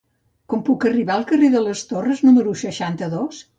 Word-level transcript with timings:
Com 0.53 0.63
puc 0.69 0.85
arribar 0.91 1.17
al 1.17 1.27
carrer 1.33 1.51
de 1.57 1.63
les 1.67 1.85
Torres 1.93 2.25
número 2.31 2.57
seixanta-dos? 2.65 3.47